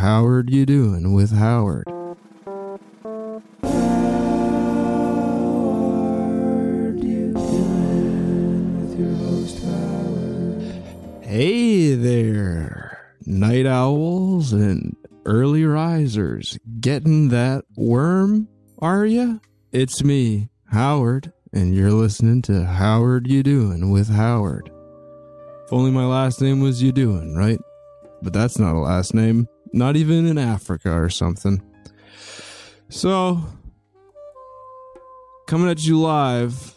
Howard 0.00 0.48
Ya 0.48 0.64
Doing 0.64 1.12
with 1.12 1.30
Howard. 1.30 1.84
Hey 11.20 11.94
there, 11.96 13.14
night 13.26 13.66
owls 13.66 14.54
and 14.54 14.96
early 15.26 15.66
risers. 15.66 16.58
Getting 16.80 17.28
that 17.28 17.66
worm, 17.76 18.48
are 18.78 19.04
ya? 19.04 19.34
It's 19.70 20.02
me, 20.02 20.48
Howard, 20.72 21.30
and 21.52 21.74
you're 21.74 21.92
listening 21.92 22.40
to 22.42 22.64
Howard 22.64 23.26
Ya 23.26 23.42
Doing 23.42 23.90
with 23.90 24.08
Howard. 24.08 24.70
If 25.66 25.74
only 25.74 25.90
my 25.90 26.06
last 26.06 26.40
name 26.40 26.60
was 26.60 26.82
You 26.82 26.90
Doing, 26.90 27.36
right? 27.36 27.58
But 28.22 28.32
that's 28.32 28.58
not 28.58 28.74
a 28.74 28.78
last 28.78 29.12
name, 29.12 29.46
not 29.72 29.96
even 29.96 30.26
in 30.26 30.38
Africa 30.38 30.92
or 30.92 31.08
something. 31.08 31.62
So, 32.88 33.40
coming 35.46 35.68
at 35.70 35.84
you 35.86 36.00
live 36.00 36.74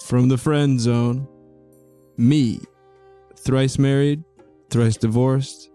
from 0.00 0.28
the 0.28 0.38
friend 0.38 0.80
zone, 0.80 1.26
me, 2.16 2.60
thrice 3.36 3.78
married, 3.78 4.24
thrice 4.70 4.96
divorced, 4.96 5.70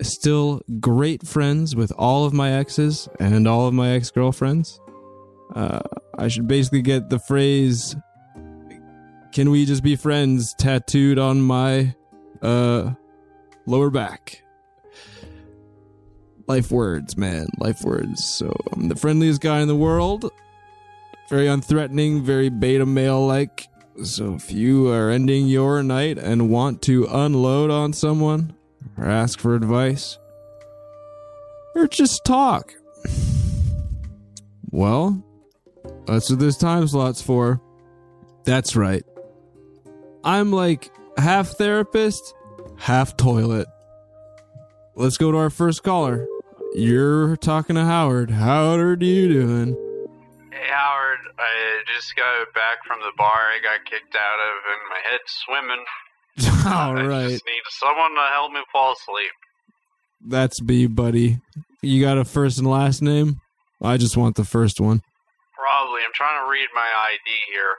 still 0.00 0.60
great 0.80 1.26
friends 1.26 1.76
with 1.76 1.92
all 1.96 2.24
of 2.24 2.32
my 2.32 2.52
exes 2.52 3.08
and 3.20 3.46
all 3.46 3.68
of 3.68 3.74
my 3.74 3.90
ex 3.90 4.10
girlfriends. 4.10 4.80
Uh, 5.54 5.80
I 6.18 6.28
should 6.28 6.48
basically 6.48 6.82
get 6.82 7.10
the 7.10 7.18
phrase 7.18 7.94
"Can 9.32 9.50
we 9.50 9.64
just 9.64 9.82
be 9.82 9.96
friends?" 9.96 10.54
tattooed 10.54 11.18
on 11.18 11.40
my 11.40 11.94
uh, 12.42 12.92
lower 13.66 13.90
back. 13.90 14.41
Life 16.52 16.70
words, 16.70 17.16
man, 17.16 17.46
life 17.56 17.80
words. 17.80 18.22
So 18.26 18.54
I'm 18.74 18.88
the 18.88 18.94
friendliest 18.94 19.40
guy 19.40 19.62
in 19.62 19.68
the 19.68 19.74
world. 19.74 20.30
Very 21.30 21.46
unthreatening, 21.46 22.20
very 22.20 22.50
beta 22.50 22.84
male 22.84 23.26
like. 23.26 23.68
So 24.04 24.34
if 24.34 24.52
you 24.52 24.90
are 24.90 25.08
ending 25.08 25.46
your 25.46 25.82
night 25.82 26.18
and 26.18 26.50
want 26.50 26.82
to 26.82 27.06
unload 27.06 27.70
on 27.70 27.94
someone, 27.94 28.54
or 28.98 29.06
ask 29.06 29.40
for 29.40 29.54
advice, 29.54 30.18
or 31.74 31.88
just 31.88 32.22
talk, 32.26 32.74
well, 34.70 35.24
that's 36.06 36.28
what 36.28 36.38
this 36.38 36.58
time 36.58 36.86
slot's 36.86 37.22
for. 37.22 37.62
That's 38.44 38.76
right. 38.76 39.04
I'm 40.22 40.52
like 40.52 40.90
half 41.16 41.48
therapist, 41.56 42.34
half 42.76 43.16
toilet. 43.16 43.68
Let's 44.94 45.16
go 45.16 45.32
to 45.32 45.38
our 45.38 45.48
first 45.48 45.82
caller. 45.82 46.26
You're 46.74 47.36
talking 47.36 47.76
to 47.76 47.84
Howard. 47.84 48.30
Howard, 48.30 49.02
are 49.02 49.04
you 49.04 49.28
doing? 49.28 49.76
Hey 50.50 50.68
Howard, 50.70 51.18
I 51.38 51.82
just 51.94 52.14
got 52.16 52.52
back 52.54 52.78
from 52.86 52.98
the 53.00 53.12
bar 53.16 53.28
I 53.28 53.58
got 53.62 53.84
kicked 53.84 54.14
out 54.16 54.38
of 54.40 54.54
and 54.72 54.80
my 54.90 55.00
head's 55.10 55.32
swimming. 55.44 55.84
All 56.66 56.98
I 56.98 57.06
right. 57.06 57.30
just 57.30 57.44
need 57.44 57.60
someone 57.70 58.14
to 58.14 58.22
help 58.32 58.52
me 58.52 58.60
fall 58.72 58.92
asleep. 58.92 59.30
That's 60.26 60.60
B, 60.60 60.86
buddy. 60.86 61.40
You 61.82 62.00
got 62.02 62.16
a 62.18 62.24
first 62.24 62.58
and 62.58 62.66
last 62.70 63.02
name? 63.02 63.40
I 63.82 63.96
just 63.96 64.16
want 64.16 64.36
the 64.36 64.44
first 64.44 64.80
one. 64.80 65.02
Probably. 65.58 66.00
I'm 66.04 66.12
trying 66.14 66.42
to 66.44 66.50
read 66.50 66.68
my 66.74 66.80
ID 67.10 67.52
here. 67.52 67.74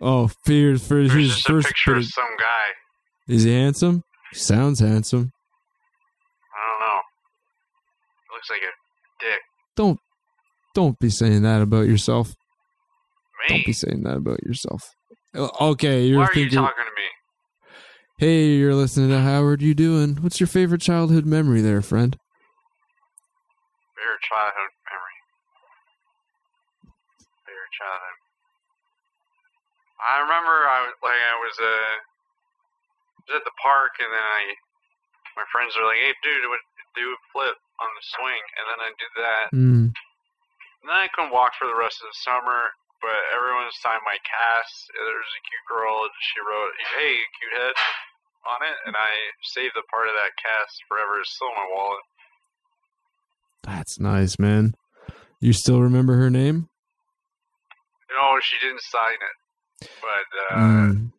Oh, 0.00 0.28
fears 0.44 0.86
for 0.86 0.94
There's 0.94 1.12
his 1.12 1.34
just 1.34 1.48
a 1.48 1.52
first. 1.52 1.66
picture 1.68 1.96
of 1.96 2.04
some 2.06 2.24
guy. 2.38 3.34
Is 3.34 3.42
he 3.42 3.52
handsome? 3.52 4.04
Sounds 4.32 4.80
handsome. 4.80 5.32
I 6.54 6.60
don't 6.70 6.80
know. 6.88 6.98
It 6.98 8.31
looks 8.42 8.50
like 8.50 8.68
a 8.68 8.72
dick. 9.24 9.40
Don't 9.76 9.98
don't 10.74 10.98
be 10.98 11.10
saying 11.10 11.42
that 11.42 11.62
about 11.62 11.86
yourself. 11.86 12.34
Don't 13.48 13.66
be 13.66 13.72
saying 13.72 14.02
that 14.04 14.16
about 14.16 14.42
yourself. 14.42 14.82
Uh, 15.34 15.48
Okay, 15.60 16.06
you're 16.06 16.18
Why 16.20 16.26
are 16.26 16.38
you 16.38 16.48
talking 16.50 16.84
to 16.84 16.94
me? 16.96 17.08
hey, 18.18 18.54
you're 18.54 18.74
listening 18.74 19.10
to 19.10 19.20
Howard. 19.20 19.62
You 19.62 19.74
doing? 19.74 20.16
What's 20.22 20.38
your 20.40 20.46
favorite 20.46 20.80
childhood 20.80 21.26
memory, 21.26 21.60
there, 21.60 21.82
friend? 21.82 22.16
Favorite 23.98 24.22
childhood 24.22 24.72
memory. 24.86 25.18
Favorite 27.46 27.74
childhood. 27.78 28.16
I 30.02 30.18
remember 30.22 30.54
I 30.66 30.78
was 30.86 30.94
like 31.02 31.18
I 31.18 31.36
was 31.38 31.56
uh 31.62 31.94
was 33.26 33.38
at 33.38 33.44
the 33.46 33.54
park 33.62 33.94
and 34.02 34.10
then 34.10 34.22
I 34.22 34.40
my 35.38 35.46
friends 35.50 35.74
were 35.78 35.86
like, 35.86 35.98
Hey 35.98 36.14
dude, 36.22 36.46
what 36.50 36.58
do 36.94 37.06
a 37.06 37.18
flip 37.32 37.56
on 37.82 37.90
the 37.98 38.04
swing 38.14 38.44
and 38.58 38.64
then 38.70 38.80
I 38.80 38.90
did 38.94 39.12
that. 39.18 39.46
Mm. 39.50 39.86
And 39.90 40.86
then 40.86 40.98
I 41.02 41.10
couldn't 41.10 41.34
walk 41.34 41.58
for 41.58 41.66
the 41.66 41.78
rest 41.78 41.98
of 42.02 42.06
the 42.10 42.22
summer, 42.22 42.70
but 43.02 43.18
everyone 43.34 43.66
signed 43.82 44.02
my 44.06 44.18
cast. 44.22 44.74
There 44.94 45.18
was 45.18 45.34
a 45.34 45.42
cute 45.46 45.66
girl 45.66 46.06
and 46.06 46.14
she 46.22 46.38
wrote, 46.42 46.74
Hey, 46.94 47.14
cute 47.38 47.54
head 47.58 47.76
on 48.46 48.60
it 48.66 48.78
and 48.86 48.94
I 48.94 49.10
saved 49.42 49.74
the 49.74 49.86
part 49.90 50.06
of 50.06 50.14
that 50.14 50.34
cast 50.38 50.82
forever. 50.86 51.18
It's 51.22 51.34
still 51.34 51.50
in 51.50 51.58
my 51.58 51.68
wallet. 51.74 52.06
That's 53.62 53.98
nice, 53.98 54.38
man. 54.38 54.74
You 55.42 55.52
still 55.52 55.82
remember 55.82 56.14
her 56.18 56.30
name? 56.30 56.70
No, 58.10 58.38
she 58.42 58.58
didn't 58.62 58.82
sign 58.82 59.18
it. 59.18 59.36
But 60.02 60.28
uh 60.54 60.58
Mm. 60.90 61.10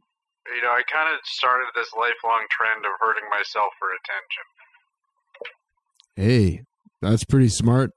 you 0.56 0.62
know, 0.62 0.72
I 0.76 0.84
kind 0.92 1.08
of 1.08 1.20
started 1.24 1.68
this 1.74 1.92
lifelong 1.96 2.46
trend 2.52 2.86
of 2.86 2.92
hurting 3.00 3.28
myself 3.32 3.72
for 3.80 3.90
attention. 3.96 4.46
Hey, 6.16 6.62
that's 7.02 7.24
pretty 7.24 7.50
smart. 7.50 7.92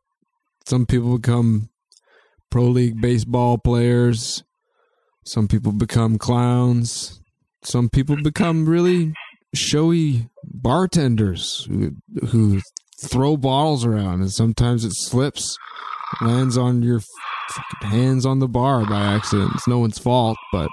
Some 0.66 0.86
people 0.86 1.18
become 1.18 1.68
pro 2.50 2.64
league 2.64 3.00
baseball 3.00 3.58
players. 3.58 4.42
Some 5.24 5.48
people 5.48 5.72
become 5.72 6.18
clowns. 6.18 7.20
Some 7.62 7.88
people 7.88 8.16
become 8.22 8.66
really 8.68 9.12
showy 9.54 10.28
bartenders 10.44 11.66
who, 11.68 11.92
who 12.28 12.60
throw 13.02 13.36
bottles 13.36 13.84
around, 13.84 14.20
and 14.20 14.30
sometimes 14.32 14.84
it 14.84 14.92
slips, 14.94 15.56
lands 16.20 16.56
on 16.56 16.82
your 16.82 17.00
fucking 17.00 17.90
hands 17.90 18.24
on 18.24 18.38
the 18.38 18.48
bar 18.48 18.86
by 18.86 19.00
accident. 19.14 19.50
It's 19.54 19.66
no 19.68 19.78
one's 19.78 19.98
fault, 19.98 20.36
but 20.52 20.68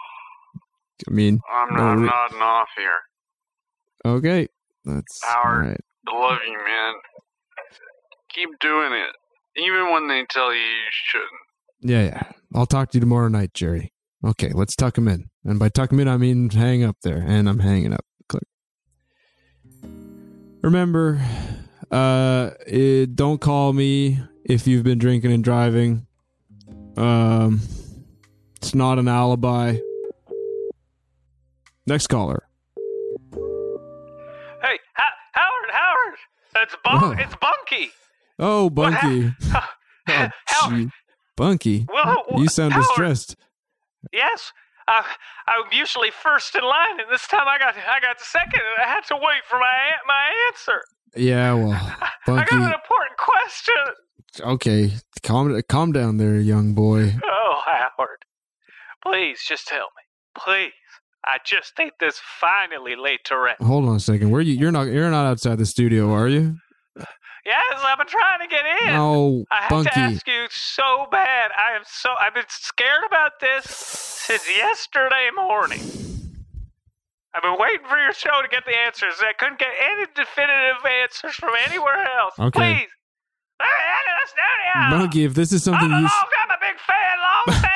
I 1.07 1.11
mean, 1.11 1.39
I'm 1.51 1.75
No, 1.75 1.83
re- 2.01 2.05
nodding 2.07 2.41
off 2.41 2.69
here. 2.77 2.99
okay, 4.05 4.47
that's 4.85 5.19
Howard. 5.23 5.45
all 5.45 5.69
right. 5.69 5.81
I 6.07 6.19
love 6.19 6.39
you, 6.47 6.53
man. 6.53 6.93
Keep 8.33 8.59
doing 8.59 8.93
it, 8.93 9.61
even 9.61 9.91
when 9.91 10.07
they 10.07 10.25
tell 10.29 10.51
you 10.53 10.59
you 10.59 10.89
shouldn't. 10.91 11.29
Yeah, 11.81 12.03
yeah. 12.05 12.31
I'll 12.55 12.65
talk 12.65 12.91
to 12.91 12.97
you 12.97 12.99
tomorrow 13.01 13.27
night, 13.27 13.53
Jerry. 13.53 13.91
Okay, 14.25 14.51
let's 14.53 14.75
tuck 14.75 14.97
him 14.97 15.07
in. 15.07 15.29
And 15.43 15.59
by 15.59 15.69
tuck 15.69 15.91
him 15.91 15.99
in, 15.99 16.07
I 16.07 16.17
mean 16.17 16.49
hang 16.49 16.83
up 16.83 16.95
there. 17.03 17.23
And 17.27 17.47
I'm 17.49 17.59
hanging 17.59 17.93
up. 17.93 18.05
Click. 18.29 18.43
Remember, 20.61 21.21
uh, 21.91 22.51
it, 22.65 23.15
don't 23.15 23.41
call 23.41 23.73
me 23.73 24.19
if 24.45 24.65
you've 24.65 24.83
been 24.83 24.97
drinking 24.97 25.31
and 25.33 25.43
driving. 25.43 26.07
Um, 26.95 27.59
it's 28.57 28.73
not 28.73 28.97
an 28.97 29.07
alibi. 29.09 29.77
Next 31.85 32.07
caller. 32.07 32.47
Hey, 33.33 34.79
ha- 34.95 35.17
Howard, 35.33 35.69
Howard! 35.71 36.17
It's 36.55 36.75
Bunk, 36.83 37.03
Oh. 37.03 37.11
it's 37.21 37.35
Bunky. 37.35 37.91
Oh, 38.39 38.69
What 38.69 38.93
hap- 38.93 39.03
Bunky. 39.03 39.33
Oh, 40.65 40.87
Bunky. 41.37 41.85
well, 41.91 42.23
You 42.37 42.47
sound 42.47 42.73
Howard, 42.73 42.85
distressed. 42.87 43.35
Yes, 44.11 44.51
uh, 44.87 45.01
I'm 45.47 45.63
usually 45.71 46.11
first 46.11 46.55
in 46.55 46.63
line, 46.63 46.99
and 46.99 47.09
this 47.11 47.25
time 47.27 47.47
I 47.47 47.57
got 47.57 47.75
I 47.77 47.99
got 48.01 48.19
second, 48.19 48.61
and 48.77 48.85
I 48.85 48.87
had 48.89 49.05
to 49.07 49.15
wait 49.15 49.43
for 49.49 49.57
my 49.57 49.91
my 50.07 50.29
answer. 50.49 50.81
Yeah, 51.15 51.53
well, 51.53 51.71
I 52.27 52.43
got 52.45 52.51
an 52.53 52.73
important 52.73 53.17
question. 53.17 53.75
Okay, 54.41 54.91
calm 55.23 55.59
calm 55.69 55.91
down 55.93 56.17
there, 56.17 56.35
young 56.39 56.73
boy. 56.73 57.13
Oh, 57.23 57.61
Howard, 57.65 58.25
please 59.05 59.39
just 59.47 59.67
tell 59.67 59.79
me, 59.95 60.03
please. 60.37 60.71
I 61.25 61.37
just 61.45 61.75
think 61.77 61.93
this 62.01 62.19
finally 62.41 62.95
laid 62.97 63.19
to 63.25 63.39
rest. 63.39 63.61
Hold 63.61 63.85
on 63.87 63.95
a 63.95 63.99
second. 64.01 64.29
Where 64.31 64.41
you? 64.41 64.53
You're 64.55 64.73
not. 64.73 64.87
You're 64.87 65.09
not 65.09 65.25
outside 65.25 65.57
the 65.57 65.65
studio, 65.65 66.11
are 66.11 66.27
you? 66.27 66.57
Yes, 67.45 67.75
I've 67.83 67.97
been 67.97 68.07
trying 68.07 68.39
to 68.39 68.47
get 68.47 68.63
in. 68.87 68.93
No, 68.95 69.43
I 69.51 69.61
have 69.63 69.69
Bunky. 69.69 69.89
to 69.89 69.99
ask 69.99 70.27
you 70.27 70.45
so 70.49 71.07
bad. 71.11 71.51
I 71.57 71.75
am 71.75 71.81
so 71.85 72.09
I've 72.19 72.33
been 72.33 72.47
scared 72.47 73.03
about 73.05 73.39
this 73.41 73.65
since 73.65 74.43
yesterday 74.55 75.29
morning. 75.35 75.81
I've 77.35 77.41
been 77.41 77.57
waiting 77.59 77.85
for 77.89 77.97
your 77.97 78.13
show 78.13 78.41
to 78.41 78.47
get 78.49 78.63
the 78.65 78.71
answers. 78.85 79.15
I 79.21 79.33
couldn't 79.37 79.59
get 79.59 79.69
any 79.83 80.05
definitive 80.15 80.85
answers 80.85 81.33
from 81.35 81.49
anywhere 81.67 82.05
else. 82.17 82.33
Okay. 82.39 82.59
Please. 82.59 82.89
Let 83.59 83.67
me 83.67 83.85
into 83.99 84.13
the 84.23 84.29
studio. 84.29 84.99
Bunky, 84.99 85.23
if 85.25 85.33
this 85.33 85.51
is 85.51 85.67
I'm 85.67 85.73
something 85.73 85.89
you, 85.89 85.95
long 85.95 86.09
time 86.09 86.49
a 86.49 86.59
big 86.61 86.79
fan, 86.79 87.17
long 87.21 87.61
fan. 87.61 87.71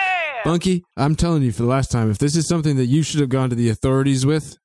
Bunky, 0.45 0.83
I'm 0.95 1.15
telling 1.15 1.43
you 1.43 1.51
for 1.51 1.63
the 1.63 1.67
last 1.69 1.91
time, 1.91 2.09
if 2.11 2.17
this 2.19 2.35
is 2.35 2.47
something 2.47 2.77
that 2.77 2.85
you 2.85 3.03
should 3.03 3.19
have 3.19 3.29
gone 3.29 3.49
to 3.49 3.55
the 3.55 3.69
authorities 3.69 4.25
with, 4.25 4.57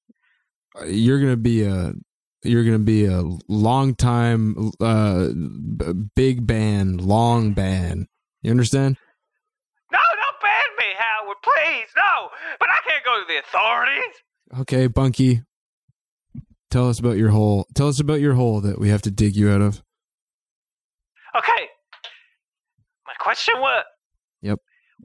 uh, 0.81 0.85
you're 0.85 1.21
gonna 1.21 1.37
be 1.37 1.63
a 1.65 1.93
you're 2.43 2.65
going 2.65 2.79
to 2.79 2.85
be 2.85 3.07
a 3.07 3.23
long 3.49 3.95
time, 3.95 4.73
uh, 4.81 5.29
b- 5.29 5.93
big 6.17 6.47
band, 6.47 7.01
long 7.01 7.53
band. 7.53 8.07
You 8.43 8.51
understand? 8.51 8.97
No, 9.93 9.99
don't 9.99 10.41
ban 10.43 10.77
me, 10.79 10.93
Howard, 10.99 11.37
please. 11.43 11.89
No, 11.97 12.29
but 12.59 12.69
I 12.69 12.89
can't 12.89 13.05
go 13.05 13.21
to 13.21 13.25
the 13.29 13.39
authorities. 13.39 14.15
Okay, 14.61 14.87
Bunky. 14.89 15.43
Tell 16.71 16.89
us 16.89 16.99
about 16.99 17.17
your 17.19 17.31
hole. 17.31 17.67
Tell 17.75 17.89
us 17.89 18.01
about 18.01 18.21
your 18.21 18.35
hole 18.35 18.61
that 18.63 18.79
we 18.81 18.89
have 18.89 19.03
to 19.03 19.11
dig 19.11 19.37
you 19.37 19.51
out 19.51 19.61
of. 19.61 19.83
Okay. 21.37 21.69
My 23.07 23.15
question 23.19 23.55
was 23.59 23.85
Yep. 24.41 24.59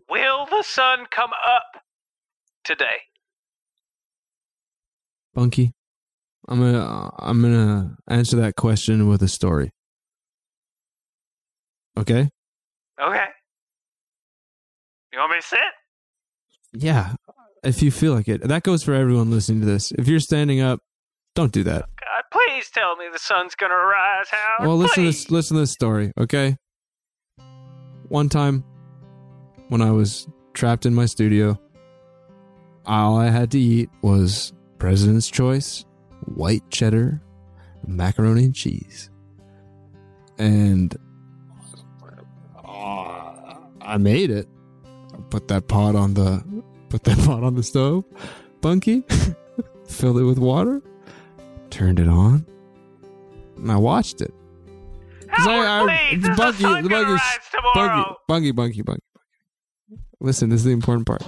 Will 0.10 0.46
the 0.46 0.64
sun 0.64 1.06
come 1.12 1.32
up 1.32 1.84
today? 2.64 3.02
Bunky, 5.34 5.74
I'm 6.48 6.60
gonna 6.60 7.12
I'm 7.20 7.42
gonna 7.42 7.98
answer 8.08 8.38
that 8.38 8.56
question 8.56 9.08
with 9.08 9.22
a 9.22 9.28
story. 9.28 9.72
Okay? 11.98 12.30
Okay. 13.02 13.26
You 15.12 15.20
want 15.20 15.32
me 15.32 15.38
to 15.38 15.44
sit? 15.44 15.60
Yeah. 16.74 17.16
If 17.64 17.82
you 17.82 17.92
feel 17.92 18.14
like 18.14 18.28
it. 18.28 18.48
That 18.48 18.64
goes 18.64 18.84
for 18.84 18.94
everyone 18.94 19.32
listening 19.32 19.62
to 19.62 19.66
this. 19.66 19.92
If 19.92 20.08
you're 20.08 20.20
standing 20.20 20.62
up, 20.62 20.80
don't 21.36 21.52
do 21.52 21.64
that. 21.64 21.82
God, 21.82 22.24
please 22.32 22.70
tell 22.70 22.96
me 22.96 23.06
the 23.12 23.20
sun's 23.20 23.56
gonna 23.56 23.74
rise, 23.74 24.28
How? 24.30 24.66
Well, 24.68 24.78
listen 24.78 25.04
to 25.04 25.10
this, 25.10 25.30
listen 25.30 25.56
to 25.56 25.62
this 25.62 25.72
story, 25.72 26.12
okay? 26.18 26.56
One 28.10 28.30
time 28.30 28.64
when 29.70 29.82
I 29.82 29.92
was 29.92 30.28
trapped 30.54 30.86
in 30.86 30.96
my 30.96 31.06
studio, 31.06 31.60
all 32.86 33.20
I 33.20 33.30
had 33.30 33.52
to 33.52 33.60
eat 33.60 33.90
was 34.02 34.54
President's 34.78 35.28
Choice, 35.28 35.86
white 36.36 36.64
cheddar, 36.70 37.22
macaroni 37.86 38.46
and 38.46 38.56
cheese. 38.56 39.10
And 40.38 40.96
uh, 42.64 43.56
I 43.82 43.98
made 43.98 44.30
it. 44.30 44.48
I 45.14 45.18
put 45.30 45.48
that 45.48 45.68
pot 45.68 45.96
on 45.96 46.14
the 46.14 46.44
put 46.90 47.04
that 47.06 47.18
pot 47.26 47.44
on 47.44 47.56
the 47.56 47.64
stove, 47.64 48.06
Bunky, 48.62 49.04
filled 49.88 50.20
it 50.20 50.24
with 50.24 50.38
water, 50.38 50.82
turned 51.70 52.00
it 52.00 52.08
on, 52.08 52.46
and 53.58 53.72
I 53.72 53.78
watched 53.78 54.22
it. 54.22 54.34
Howard, 55.30 55.66
I- 55.68 55.84
I- 55.84 56.10
please, 56.12 56.28
Bunky- 56.38 56.64
the 56.64 56.70
sun 56.70 56.84
the 56.84 56.90
gonna 56.90 57.04
Bunky's- 57.06 57.22
rise 57.22 57.40
tomorrow? 57.52 58.16
Bunky, 58.28 58.52
bunky, 58.52 58.52
bunky, 58.52 58.82
bunky, 58.82 58.82
bunky. 58.84 59.02
Listen, 60.20 60.50
this 60.50 60.60
is 60.62 60.66
the 60.66 60.72
important 60.72 61.06
part. 61.08 61.24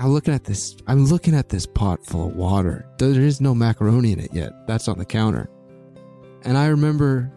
I'm 0.00 0.14
looking 0.14 0.32
at 0.32 0.44
this. 0.44 0.78
I'm 0.86 1.04
looking 1.04 1.34
at 1.34 1.50
this 1.50 1.66
pot 1.66 2.06
full 2.06 2.28
of 2.28 2.34
water. 2.34 2.86
There 2.96 3.10
is 3.10 3.38
no 3.38 3.54
macaroni 3.54 4.12
in 4.12 4.20
it 4.20 4.32
yet. 4.32 4.66
That's 4.66 4.88
on 4.88 4.96
the 4.96 5.04
counter. 5.04 5.50
And 6.42 6.56
I 6.56 6.68
remember 6.68 7.30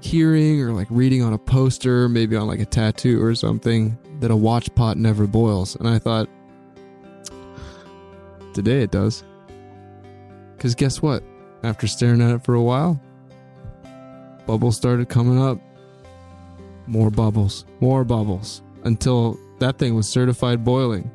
hearing 0.00 0.62
or 0.62 0.72
like 0.72 0.86
reading 0.88 1.22
on 1.22 1.34
a 1.34 1.38
poster, 1.38 2.08
maybe 2.08 2.34
on 2.34 2.46
like 2.46 2.60
a 2.60 2.64
tattoo 2.64 3.22
or 3.22 3.34
something, 3.34 3.98
that 4.20 4.30
a 4.30 4.36
watch 4.36 4.74
pot 4.74 4.96
never 4.96 5.26
boils. 5.26 5.76
And 5.76 5.86
I 5.86 5.98
thought, 5.98 6.30
today 8.54 8.80
it 8.80 8.90
does. 8.90 9.22
Because 10.56 10.74
guess 10.74 11.02
what? 11.02 11.22
After 11.62 11.86
staring 11.86 12.22
at 12.22 12.36
it 12.36 12.42
for 12.42 12.54
a 12.54 12.62
while, 12.62 12.98
bubbles 14.46 14.78
started 14.78 15.10
coming 15.10 15.38
up 15.38 15.60
more 16.86 17.10
bubbles, 17.10 17.66
more 17.80 18.02
bubbles, 18.02 18.62
until 18.84 19.38
that 19.58 19.76
thing 19.76 19.94
was 19.94 20.08
certified 20.08 20.64
boiling. 20.64 21.10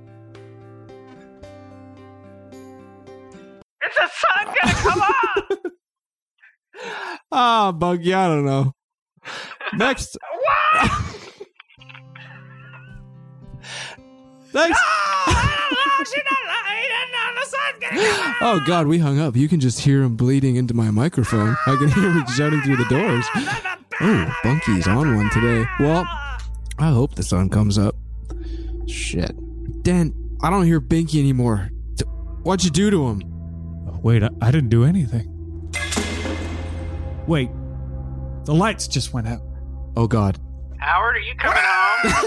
Ah, 7.35 7.71
Buggy, 7.71 8.13
I 8.13 8.27
don't 8.27 8.45
know. 8.45 8.73
Next, 9.73 10.15
what? 10.77 10.91
next. 14.53 14.79
Oh 18.41 18.61
God, 18.65 18.87
we 18.87 18.97
hung 18.99 19.19
up. 19.19 19.35
You 19.35 19.47
can 19.47 19.59
just 19.59 19.79
hear 19.79 20.03
him 20.03 20.15
bleeding 20.15 20.57
into 20.57 20.73
my 20.73 20.91
microphone. 20.91 21.55
I 21.65 21.75
can 21.77 21.89
hear 21.89 22.11
him 22.11 22.25
shouting 22.27 22.61
through 22.61 22.77
the 22.77 22.85
doors. 22.85 23.25
Oh, 24.01 24.33
Bunky's 24.43 24.87
on 24.87 25.15
one 25.15 25.29
today. 25.29 25.65
Well, 25.79 26.03
I 26.79 26.89
hope 26.89 27.13
the 27.13 27.21
sun 27.21 27.49
comes 27.49 27.77
up. 27.77 27.95
Shit, 28.87 29.31
Dan, 29.83 30.13
I 30.41 30.49
don't 30.49 30.65
hear 30.65 30.81
Binky 30.81 31.19
anymore. 31.19 31.69
What'd 32.41 32.65
you 32.65 32.71
do 32.71 32.89
to 32.89 33.07
him? 33.07 33.21
Wait, 34.01 34.23
I, 34.23 34.29
I 34.41 34.49
didn't 34.49 34.69
do 34.69 34.83
anything. 34.83 35.32
Wait, 37.27 37.49
the 38.45 38.53
lights 38.53 38.87
just 38.87 39.13
went 39.13 39.27
out. 39.27 39.41
Oh 39.95 40.07
God, 40.07 40.39
Howard, 40.79 41.15
are 41.15 41.19
you 41.19 41.35
coming 41.35 41.63
home? 41.63 42.23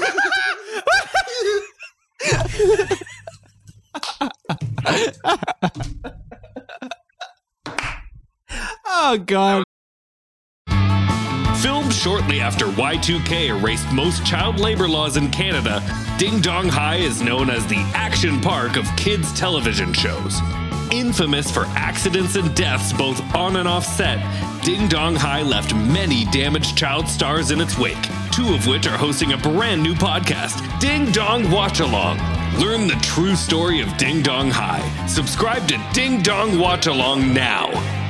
oh 8.87 9.19
God. 9.25 9.64
Filmed 11.60 11.93
shortly 11.93 12.40
after 12.40 12.66
Y2K 12.66 13.48
erased 13.48 13.90
most 13.93 14.25
child 14.25 14.60
labor 14.60 14.88
laws 14.88 15.16
in 15.16 15.31
Canada, 15.31 15.82
Ding 16.19 16.40
Dong 16.40 16.69
High 16.69 16.96
is 16.96 17.22
known 17.22 17.50
as 17.50 17.66
the 17.66 17.78
action 17.94 18.40
park 18.40 18.76
of 18.76 18.87
kids' 18.96 19.32
television 19.38 19.93
shows. 19.93 20.38
Infamous 20.93 21.50
for 21.50 21.64
accidents 21.70 22.37
and 22.37 22.54
deaths 22.54 22.93
both 22.93 23.20
on 23.34 23.56
and 23.56 23.66
off 23.66 23.84
set, 23.84 24.19
Ding 24.67 24.89
Dong 24.89 25.15
High 25.15 25.43
left 25.43 25.77
many 25.77 26.25
damaged 26.25 26.77
child 26.77 27.07
stars 27.07 27.53
in 27.53 27.61
its 27.61 27.79
wake, 27.79 28.03
two 28.33 28.53
of 28.53 28.67
which 28.67 28.89
are 28.89 28.99
hosting 28.99 29.33
a 29.33 29.37
brand 29.37 29.81
new 29.81 29.95
podcast, 29.95 30.81
Ding 30.81 31.13
Dong 31.13 31.49
Watch 31.53 31.79
Along. 31.79 32.19
Learn 32.59 32.89
the 32.89 32.99
true 33.01 33.37
story 33.37 33.81
of 33.81 33.97
Ding 33.97 34.23
Dong 34.23 34.51
High. 34.51 34.83
Subscribe 35.07 35.69
to 35.69 35.81
Ding 35.93 36.21
Dong 36.21 36.59
Watch 36.59 36.89
Along 36.89 37.33
now. 37.33 38.06